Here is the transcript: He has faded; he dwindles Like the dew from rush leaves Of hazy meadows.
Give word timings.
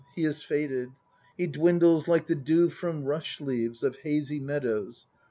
He 0.15 0.23
has 0.23 0.41
faded; 0.41 0.89
he 1.37 1.45
dwindles 1.45 2.07
Like 2.07 2.25
the 2.25 2.33
dew 2.33 2.69
from 2.71 3.03
rush 3.03 3.39
leaves 3.39 3.83
Of 3.83 3.97
hazy 3.97 4.39
meadows. 4.39 5.05